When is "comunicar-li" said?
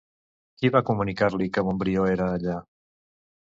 0.87-1.49